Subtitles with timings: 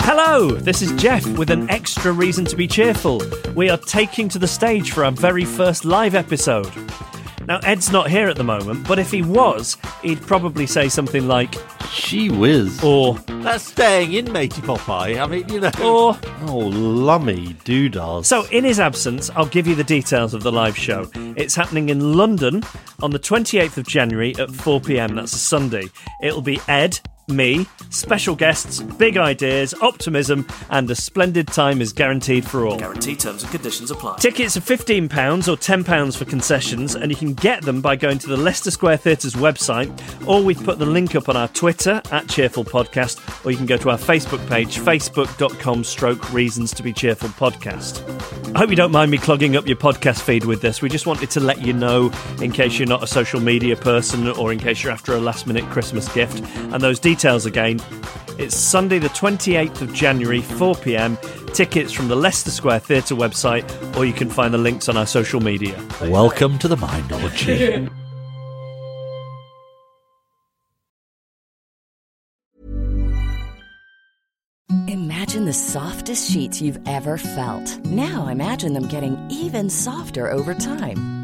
[0.00, 3.20] Hello, this is Geoff with an extra reason to be cheerful.
[3.54, 6.72] We are taking to the stage for our very first live episode.
[7.46, 11.28] Now, Ed's not here at the moment, but if he was, he'd probably say something
[11.28, 11.54] like,
[11.90, 12.82] She whiz.
[12.82, 15.20] or, That's staying in, matey Popeye.
[15.22, 15.70] I mean, you know.
[15.82, 16.18] or.
[16.48, 18.24] Oh, lummy doodahs.
[18.26, 21.10] So, in his absence, I'll give you the details of the live show.
[21.14, 22.62] It's happening in London
[23.02, 25.14] on the 28th of January at 4 pm.
[25.16, 25.84] That's a Sunday.
[26.22, 32.44] It'll be Ed, me, special guests, big ideas, optimism, and a splendid time is guaranteed
[32.44, 32.78] for all.
[32.78, 34.18] Guarantee terms and conditions apply.
[34.18, 35.04] Tickets are £15
[35.48, 38.98] or £10 for concessions, and you can get them by going to the Leicester Square
[38.98, 39.90] Theatre's website,
[40.26, 43.66] or we've put the link up on our Twitter at Cheerful Podcast, or you can
[43.66, 48.02] go to our Facebook page, facebook.com stroke reasons to be cheerful podcast.
[48.54, 50.80] I hope you don't mind me clogging up your podcast feed with this.
[50.80, 54.28] We just wanted to let you know, in case you're not a social media person
[54.28, 56.38] or in case you're after a last minute Christmas gift.
[56.72, 57.78] And those details again,
[58.38, 61.16] it's Sunday, the 28th of January, 4 pm.
[61.52, 63.64] Tickets from the Leicester Square Theatre website,
[63.96, 65.80] or you can find the links on our social media.
[66.02, 67.88] Welcome to the Mindology.
[74.88, 77.78] Imagine the softest sheets you've ever felt.
[77.84, 81.23] Now imagine them getting even softer over time.